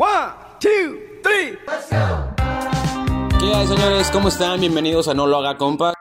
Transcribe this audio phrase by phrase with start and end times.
[0.00, 1.58] One, two, three.
[3.40, 4.08] ¿Qué hay, señores?
[4.12, 4.60] ¿Cómo están?
[4.60, 5.92] Bienvenidos a No Lo Haga Compa.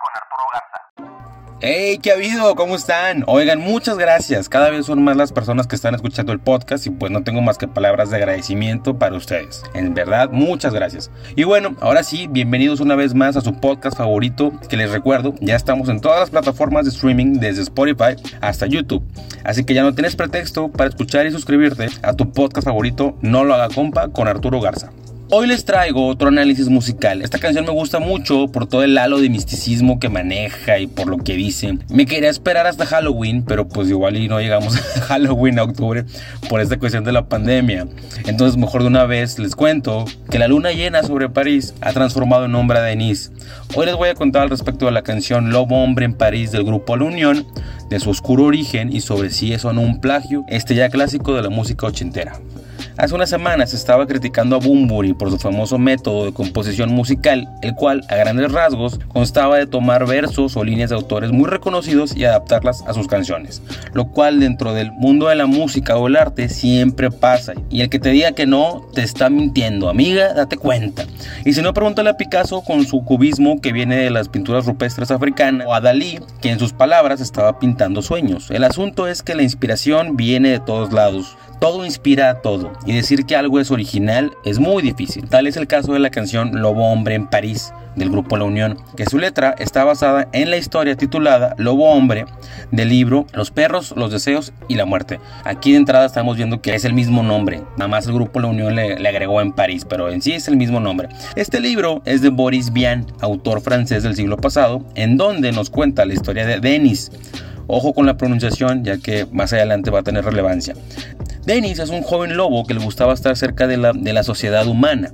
[1.59, 2.53] Hey, ¿qué ha habido?
[2.53, 3.23] ¿Cómo están?
[3.25, 4.47] Oigan, muchas gracias.
[4.47, 7.41] Cada vez son más las personas que están escuchando el podcast y pues no tengo
[7.41, 9.63] más que palabras de agradecimiento para ustedes.
[9.73, 11.09] En verdad, muchas gracias.
[11.35, 15.33] Y bueno, ahora sí, bienvenidos una vez más a su podcast favorito, que les recuerdo,
[15.41, 19.03] ya estamos en todas las plataformas de streaming, desde Spotify hasta YouTube.
[19.43, 23.43] Así que ya no tienes pretexto para escuchar y suscribirte a tu podcast favorito, No
[23.43, 24.91] lo haga compa, con Arturo Garza.
[25.29, 27.21] Hoy les traigo otro análisis musical.
[27.21, 31.07] Esta canción me gusta mucho por todo el halo de misticismo que maneja y por
[31.07, 31.77] lo que dice.
[31.89, 36.05] Me quería esperar hasta Halloween, pero pues igual y no llegamos a Halloween a octubre
[36.47, 37.87] por esta cuestión de la pandemia.
[38.25, 42.45] Entonces mejor de una vez les cuento que la luna llena sobre París ha transformado
[42.45, 43.31] en nombre a Denise.
[43.75, 46.63] Hoy les voy a contar al respecto de la canción Lobo Hombre en París del
[46.63, 47.45] grupo La Unión,
[47.89, 51.35] de su oscuro origen y sobre si es o no un plagio, este ya clásico
[51.35, 52.39] de la música ochentera.
[52.97, 57.75] Hace unas semanas estaba criticando a Bumburi por su famoso método de composición musical, el
[57.75, 62.25] cual, a grandes rasgos, constaba de tomar versos o líneas de autores muy reconocidos y
[62.25, 63.61] adaptarlas a sus canciones,
[63.93, 67.89] lo cual dentro del mundo de la música o el arte siempre pasa, y el
[67.89, 71.05] que te diga que no, te está mintiendo, amiga, date cuenta.
[71.45, 75.11] Y si no, pregúntale a Picasso con su cubismo que viene de las pinturas rupestres
[75.11, 78.49] africanas, o a Dalí, que en sus palabras estaba pintando sueños.
[78.49, 82.93] El asunto es que la inspiración viene de todos lados, todo inspira a todo y
[82.93, 85.27] decir que algo es original es muy difícil.
[85.27, 88.77] Tal es el caso de la canción Lobo Hombre en París del grupo La Unión,
[88.95, 92.25] que su letra está basada en la historia titulada Lobo Hombre
[92.71, 95.19] del libro Los perros, los deseos y la muerte.
[95.43, 98.47] Aquí de entrada estamos viendo que es el mismo nombre, nada más el grupo La
[98.47, 101.09] Unión le, agregó en París, pero en sí es el mismo nombre.
[101.35, 106.05] Este libro es de Boris Vian, autor francés del siglo pasado, en donde nos cuenta
[106.05, 107.11] la historia de Denis.
[107.69, 110.73] Ojo con la pronunciación, ya que más adelante va a tener relevancia.
[111.47, 114.67] Dennis es un joven lobo que le gustaba estar cerca de la, de la sociedad
[114.67, 115.13] humana.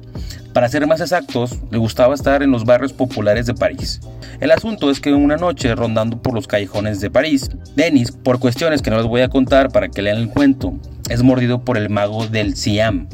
[0.52, 4.02] Para ser más exactos, le gustaba estar en los barrios populares de París.
[4.39, 8.82] El asunto es que una noche, rondando por los callejones de París, Dennis, por cuestiones
[8.82, 10.73] que no les voy a contar para que lean el cuento,
[11.08, 13.08] es mordido por el mago del Siam,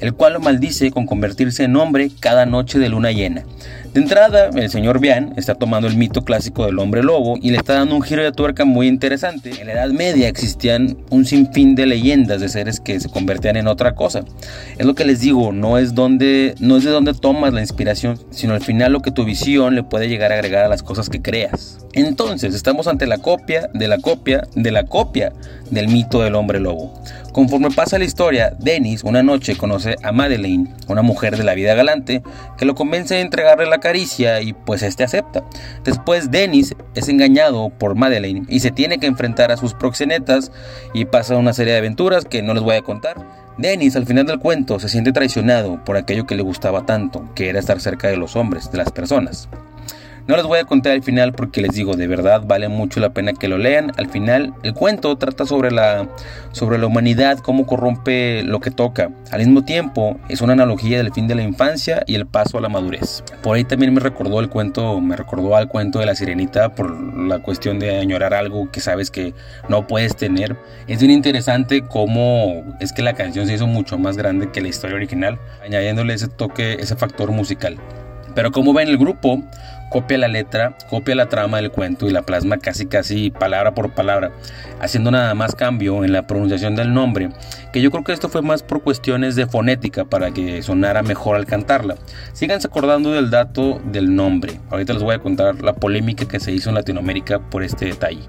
[0.00, 3.44] el cual lo maldice con convertirse en hombre cada noche de luna llena.
[3.94, 7.58] De entrada, el señor Bian está tomando el mito clásico del hombre lobo y le
[7.58, 9.52] está dando un giro de tuerca muy interesante.
[9.60, 13.68] En la Edad Media existían un sinfín de leyendas de seres que se convertían en
[13.68, 14.24] otra cosa.
[14.78, 18.18] Es lo que les digo, no es, donde, no es de dónde tomas la inspiración,
[18.30, 21.08] sino al final lo que tu visión le puede llegar a agregar a las cosas
[21.08, 21.83] que creas.
[21.94, 25.32] Entonces, estamos ante la copia de la copia de la copia
[25.70, 26.92] del mito del hombre lobo.
[27.32, 31.74] Conforme pasa la historia, Dennis una noche conoce a Madeleine, una mujer de la vida
[31.74, 32.22] galante,
[32.58, 35.44] que lo convence de entregarle la caricia y pues este acepta.
[35.84, 40.50] Después Dennis es engañado por Madeleine y se tiene que enfrentar a sus proxenetas
[40.94, 43.16] y pasa una serie de aventuras que no les voy a contar.
[43.56, 47.48] Dennis al final del cuento se siente traicionado por aquello que le gustaba tanto, que
[47.48, 49.48] era estar cerca de los hombres, de las personas.
[50.26, 53.10] No les voy a contar el final porque les digo, de verdad vale mucho la
[53.10, 53.92] pena que lo lean.
[53.98, 56.08] Al final, el cuento trata sobre la,
[56.52, 59.10] sobre la humanidad, cómo corrompe lo que toca.
[59.30, 62.62] Al mismo tiempo, es una analogía del fin de la infancia y el paso a
[62.62, 63.22] la madurez.
[63.42, 66.98] Por ahí también me recordó el cuento, me recordó al cuento de la sirenita por
[67.18, 69.34] la cuestión de añorar algo que sabes que
[69.68, 70.56] no puedes tener.
[70.86, 74.68] Es bien interesante cómo es que la canción se hizo mucho más grande que la
[74.68, 77.78] historia original, añadiéndole ese toque, ese factor musical.
[78.34, 79.42] Pero como ven el grupo,
[79.94, 83.92] copia la letra, copia la trama del cuento y la plasma casi casi palabra por
[83.92, 84.32] palabra,
[84.80, 87.28] haciendo nada más cambio en la pronunciación del nombre,
[87.72, 91.36] que yo creo que esto fue más por cuestiones de fonética para que sonara mejor
[91.36, 91.94] al cantarla.
[92.32, 94.58] Síganse acordando del dato del nombre.
[94.70, 98.28] Ahorita les voy a contar la polémica que se hizo en Latinoamérica por este detalle.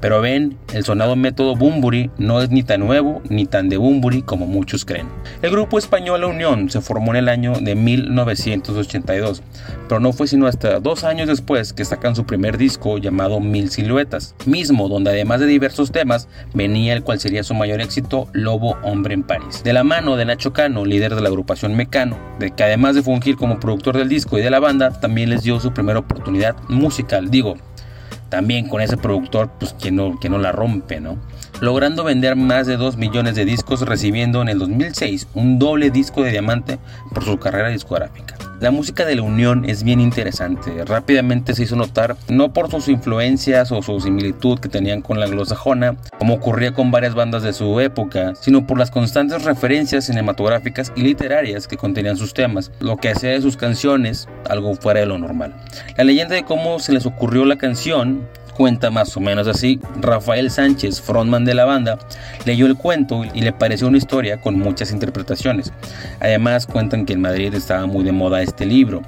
[0.00, 4.22] Pero ven, el sonado método Bumburi no es ni tan nuevo ni tan de Bumburi
[4.22, 5.08] como muchos creen.
[5.42, 9.42] El grupo español La Unión se formó en el año de 1982,
[9.88, 13.70] pero no fue sino hasta dos años después que sacan su primer disco llamado Mil
[13.70, 18.76] Siluetas, mismo donde además de diversos temas venía el cual sería su mayor éxito Lobo
[18.82, 19.62] Hombre en París.
[19.62, 23.04] De la mano de Nacho Cano, líder de la agrupación Mecano, de que además de
[23.04, 26.56] fungir como productor del disco y de la banda, también les dio su primera oportunidad
[26.68, 27.54] musical, digo,
[28.28, 31.18] también con ese productor, pues que no, que no la rompe, ¿no?
[31.60, 36.22] Logrando vender más de 2 millones de discos, recibiendo en el 2006 un doble disco
[36.22, 36.78] de diamante
[37.12, 38.34] por su carrera discográfica.
[38.60, 42.88] La música de la Unión es bien interesante, rápidamente se hizo notar no por sus
[42.88, 47.54] influencias o su similitud que tenían con la anglosajona, como ocurría con varias bandas de
[47.54, 52.98] su época, sino por las constantes referencias cinematográficas y literarias que contenían sus temas, lo
[52.98, 55.54] que hacía de sus canciones algo fuera de lo normal.
[55.96, 58.28] La leyenda de cómo se les ocurrió la canción
[58.60, 59.80] cuenta más o menos así.
[60.02, 61.98] Rafael Sánchez, frontman de la banda,
[62.44, 65.72] leyó el cuento y le pareció una historia con muchas interpretaciones.
[66.20, 69.00] Además cuentan que en Madrid estaba muy de moda este libro.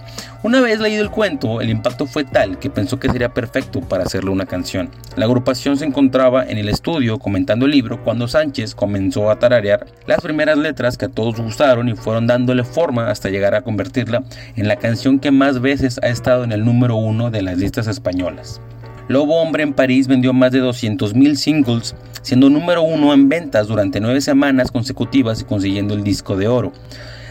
[0.43, 4.05] Una vez leído el cuento, el impacto fue tal que pensó que sería perfecto para
[4.05, 4.89] hacerle una canción.
[5.17, 9.85] La agrupación se encontraba en el estudio comentando el libro cuando Sánchez comenzó a tararear
[10.07, 14.23] las primeras letras que a todos gustaron y fueron dándole forma hasta llegar a convertirla
[14.57, 17.87] en la canción que más veces ha estado en el número uno de las listas
[17.87, 18.63] españolas.
[19.09, 24.01] Lobo Hombre en París vendió más de 200.000 singles, siendo número uno en ventas durante
[24.01, 26.73] nueve semanas consecutivas y consiguiendo el disco de oro.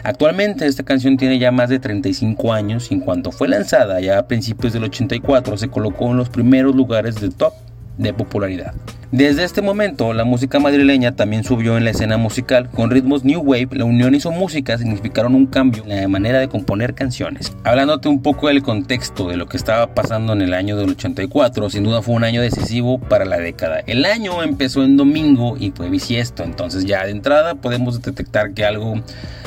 [0.04, 4.18] Actualmente esta canción tiene ya más de 35 años y en cuanto fue lanzada ya
[4.18, 7.54] a principios del 84 se colocó en los primeros lugares del top
[7.98, 8.74] de popularidad.
[9.12, 12.70] Desde este momento, la música madrileña también subió en la escena musical.
[12.70, 16.48] Con ritmos New Wave, la unión su música significaron un cambio en la manera de
[16.48, 17.54] componer canciones.
[17.62, 21.68] Hablándote un poco del contexto de lo que estaba pasando en el año del 84,
[21.68, 23.80] sin duda fue un año decisivo para la década.
[23.86, 28.64] El año empezó en domingo y fue bisiesto, entonces ya de entrada podemos detectar que
[28.64, 28.94] algo,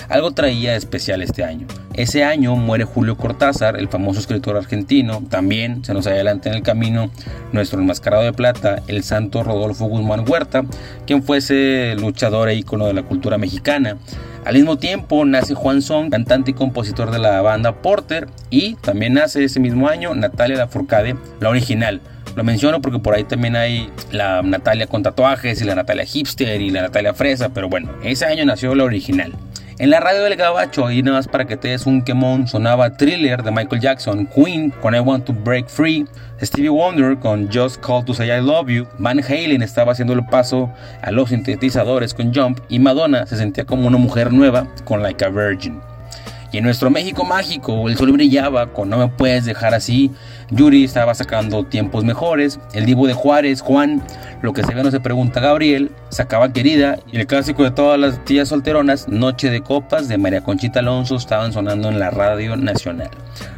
[0.09, 1.65] algo traía especial este año.
[1.95, 5.23] Ese año muere Julio Cortázar, el famoso escritor argentino.
[5.29, 7.09] También se nos adelanta en el camino
[7.53, 10.63] nuestro enmascarado de plata, el santo Rodolfo Guzmán Huerta,
[11.07, 13.98] quien fuese luchador e ícono de la cultura mexicana.
[14.46, 19.13] Al mismo tiempo nace Juan Son, cantante y compositor de la banda Porter, y también
[19.13, 22.02] nace ese mismo año Natalia Lafourcade, la original.
[22.36, 26.62] Lo menciono porque por ahí también hay la Natalia con tatuajes y la Natalia hipster
[26.62, 29.34] y la Natalia fresa, pero bueno, ese año nació la original.
[29.77, 32.95] En la radio del Gabacho, ahí nada más para que te des un quemón, sonaba
[32.95, 36.06] Thriller de Michael Jackson, Queen con I Want to Break Free,
[36.42, 40.25] Stevie Wonder con Just Call to Say I Love You, Van Halen estaba haciendo el
[40.27, 45.04] paso a los sintetizadores con Jump y Madonna se sentía como una mujer nueva con
[45.04, 45.81] Like a Virgin.
[46.56, 50.10] Y en nuestro México mágico, el sol brillaba con No me puedes dejar así.
[50.52, 52.62] Yuri estaba sacando tiempos mejores.
[52.74, 54.02] El Divo de Juárez, Juan,
[54.42, 56.98] lo que se ve no se pregunta Gabriel, sacaba querida.
[57.12, 61.18] Y el clásico de todas las tías solteronas, Noche de Copas de María Conchita Alonso,
[61.18, 63.10] estaban sonando en la radio nacional.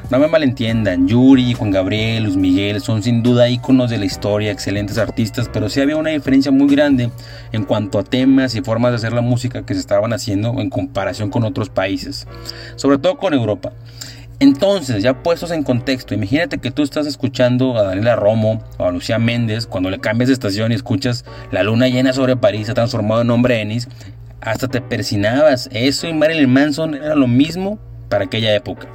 [0.09, 4.54] No me malentiendan, Yuri, Juan Gabriel, Luis Miguel son sin duda íconos de la historia,
[4.54, 7.12] excelentes artistas, pero sí había una diferencia muy grande
[7.51, 10.69] en cuanto a temas y formas de hacer la música que se estaban haciendo en
[10.69, 12.25] comparación con otros países,
[12.77, 13.74] sobre todo con Europa.
[14.39, 18.92] Entonces, ya puestos en contexto, imagínate que tú estás escuchando a Daniela Romo o a
[18.92, 22.74] Lucía Méndez cuando le cambias de estación y escuchas La luna llena sobre París, ha
[22.74, 23.89] transformado en hombre Ennis,
[24.39, 25.69] hasta te persinabas.
[25.74, 27.77] Eso y Marilyn Manson era lo mismo
[28.07, 28.88] para aquella época.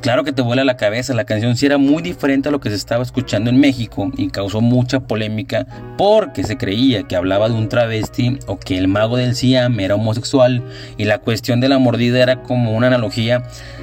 [0.00, 2.70] Claro que te vuela la cabeza, la canción sí era muy diferente a lo que
[2.70, 5.66] se estaba escuchando en México y causó mucha polémica
[5.96, 9.96] porque se creía que hablaba de un travesti o que el mago del Siam era
[9.96, 10.62] homosexual
[10.98, 13.42] y la cuestión de la mordida era como una analogía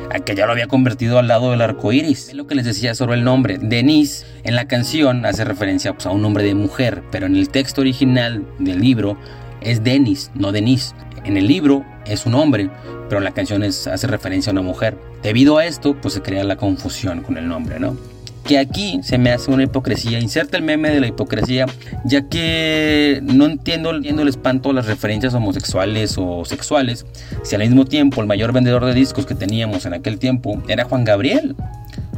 [0.10, 2.30] a que ya lo había convertido al lado del arco iris.
[2.30, 3.58] Es lo que les decía sobre el nombre.
[3.62, 7.50] Denise en la canción hace referencia pues, a un nombre de mujer, pero en el
[7.50, 9.18] texto original del libro
[9.60, 10.96] es Denis, no Denise.
[11.26, 12.69] En el libro es un hombre,
[13.10, 14.98] pero la canción hace referencia a una mujer.
[15.24, 17.98] Debido a esto, pues se crea la confusión con el nombre, ¿no?
[18.44, 21.66] Que aquí se me hace una hipocresía, inserta el meme de la hipocresía,
[22.04, 27.07] ya que no entiendo, entiendo el espanto a las referencias homosexuales o sexuales,
[27.42, 30.84] si al mismo tiempo el mayor vendedor de discos que teníamos en aquel tiempo era
[30.84, 31.56] Juan Gabriel.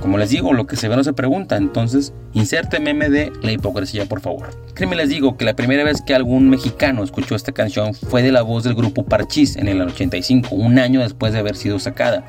[0.01, 3.51] Como les digo, lo que se ve no se pregunta, entonces inserte meme de la
[3.51, 4.49] hipocresía, por favor.
[4.73, 8.31] Créeme les digo que la primera vez que algún mexicano escuchó esta canción fue de
[8.31, 12.25] la voz del grupo Parchís en el 85, un año después de haber sido sacada.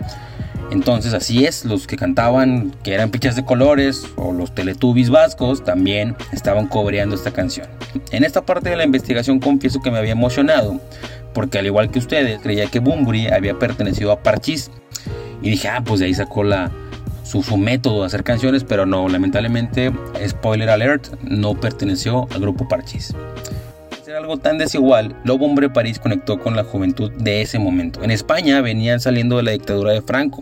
[0.70, 5.64] Entonces así es, los que cantaban que eran pichas de colores o los teletubbies vascos
[5.64, 7.66] también estaban cobreando esta canción.
[8.12, 10.80] En esta parte de la investigación confieso que me había emocionado,
[11.32, 14.70] porque al igual que ustedes creía que Bumburi había pertenecido a Parchís.
[15.40, 16.70] Y dije, ah, pues de ahí sacó la,
[17.28, 19.92] su, su, método de hacer canciones, pero no, lamentablemente,
[20.26, 23.14] spoiler alert, no perteneció al grupo Parchís.
[24.02, 28.02] Ser algo tan desigual, Lobo Hombre París conectó con la juventud de ese momento.
[28.02, 30.40] En España venían saliendo de la dictadura de Franco,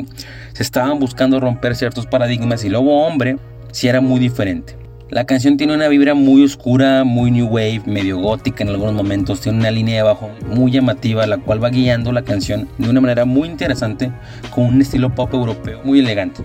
[0.53, 3.37] se estaban buscando romper ciertos paradigmas y Lobo Hombre
[3.73, 4.77] sí era muy diferente.
[5.09, 9.41] La canción tiene una vibra muy oscura, muy new wave, medio gótica en algunos momentos,
[9.41, 13.01] tiene una línea de bajo muy llamativa, la cual va guiando la canción de una
[13.01, 14.11] manera muy interesante,
[14.51, 16.43] con un estilo pop europeo muy elegante.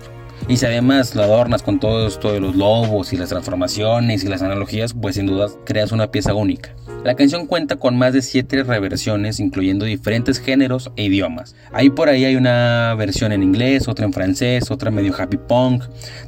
[0.48, 4.28] Y si además lo adornas con todo esto de los lobos y las transformaciones y
[4.28, 6.74] las analogías, pues sin duda creas una pieza única.
[7.04, 11.56] La canción cuenta con más de 7 reversiones, incluyendo diferentes géneros e idiomas.
[11.72, 15.84] Ahí por ahí hay una versión en inglés, otra en francés, otra medio happy punk,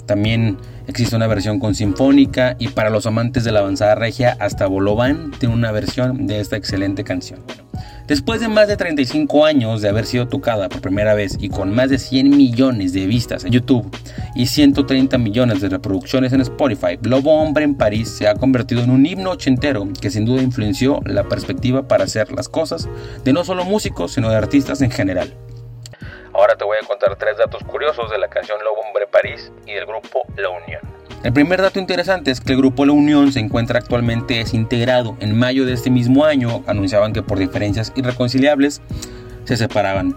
[0.07, 4.67] también existe una versión con sinfónica y para los amantes de la avanzada regia hasta
[4.67, 7.41] Bolovan tiene una versión de esta excelente canción.
[8.07, 11.75] Después de más de 35 años de haber sido tocada por primera vez y con
[11.75, 13.91] más de 100 millones de vistas en YouTube
[14.35, 18.91] y 130 millones de reproducciones en Spotify, Lobo Hombre en París se ha convertido en
[18.91, 22.89] un himno ochentero que sin duda influenció la perspectiva para hacer las cosas
[23.25, 25.35] de no solo músicos, sino de artistas en general.
[26.33, 29.73] Ahora te voy a contar tres datos curiosos de la canción Lobo Hombre París y
[29.73, 30.94] del grupo La Unión.
[31.25, 35.17] El primer dato interesante es que el grupo La Unión se encuentra actualmente desintegrado.
[35.21, 38.83] En mayo de este mismo año anunciaban que por diferencias irreconciliables
[39.45, 40.15] se separaban.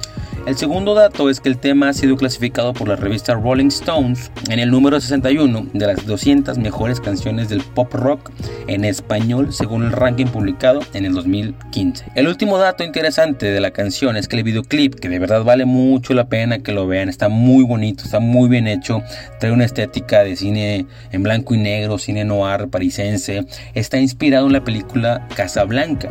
[0.48, 4.32] El segundo dato es que el tema ha sido clasificado por la revista Rolling Stones
[4.50, 8.32] en el número 61 de las 200 mejores canciones del pop rock
[8.68, 12.06] en español según el ranking publicado en el 2015.
[12.16, 15.66] El último dato interesante de la canción es que el videoclip, que de verdad vale
[15.66, 19.04] mucho la pena que lo vean, está muy bonito, está muy bien hecho,
[19.42, 24.54] trae una estética de cine en blanco y negro, cine noir parisense, está inspirado en
[24.54, 26.08] la película Casablanca.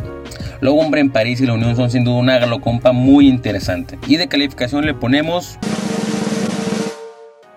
[0.60, 3.98] Luego Hombre en París y La Unión son sin duda una galocompa muy interesante.
[4.06, 5.58] Y de calificación le ponemos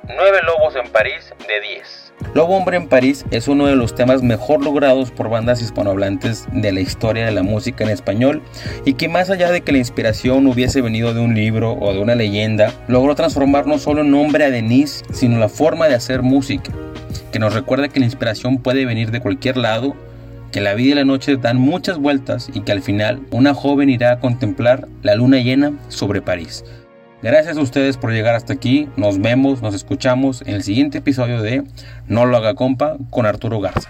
[0.04, 2.14] 9 lobos en París de 10.
[2.34, 6.72] Lobo Hombre en París es uno de los temas mejor logrados por bandas hispanohablantes de
[6.72, 8.44] la historia de la música en español
[8.86, 12.00] y que más allá de que la inspiración hubiese venido de un libro o de
[12.00, 16.22] una leyenda, logró transformar no solo el nombre a Denise, sino la forma de hacer
[16.22, 16.72] música,
[17.32, 19.96] que nos recuerda que la inspiración puede venir de cualquier lado
[20.52, 23.90] que la vida y la noche dan muchas vueltas y que al final una joven
[23.90, 26.64] irá a contemplar la luna llena sobre París.
[27.22, 28.88] Gracias a ustedes por llegar hasta aquí.
[28.96, 31.64] Nos vemos, nos escuchamos en el siguiente episodio de
[32.08, 33.90] No lo haga compa con Arturo Garza.